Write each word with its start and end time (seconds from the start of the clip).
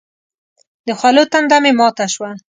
د 0.87 0.89
خولو 0.99 1.23
تنده 1.31 1.57
مې 1.63 1.71
ماته 1.79 2.05
شوه. 2.13 2.29